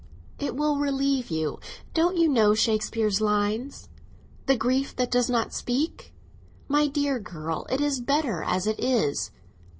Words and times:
"It 0.39 0.55
will 0.55 0.77
relieve 0.79 1.29
you. 1.29 1.59
Don't 1.93 2.17
you 2.17 2.27
know 2.27 2.55
Shakespeare's 2.55 3.21
lines?—'the 3.21 4.55
grief 4.57 4.95
that 4.95 5.11
does 5.11 5.29
not 5.29 5.53
speak!' 5.53 6.11
My 6.67 6.87
dear 6.87 7.19
girl, 7.19 7.67
it 7.69 7.81
is 7.81 8.01
better 8.01 8.41
as 8.41 8.65
it 8.65 8.79
is." 8.79 9.29